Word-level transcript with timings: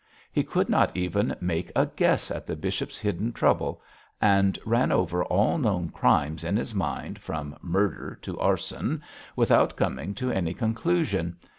He 0.31 0.41
could 0.43 0.67
not 0.67 0.97
even 0.97 1.35
make 1.39 1.71
a 1.75 1.85
guess 1.85 2.31
at 2.31 2.47
the 2.47 2.55
bishop's 2.55 2.97
hidden 2.97 3.31
trouble, 3.33 3.83
and 4.19 4.57
ran 4.65 4.91
over 4.91 5.23
all 5.25 5.59
known 5.59 5.89
crimes 5.89 6.43
in 6.43 6.57
his 6.57 6.73
mind, 6.73 7.19
from 7.19 7.55
murder 7.61 8.17
to 8.23 8.39
arson, 8.39 9.03
without 9.35 9.75
coming 9.77 10.15
to 10.15 10.31
any 10.31 10.55
conclusion. 10.55 11.37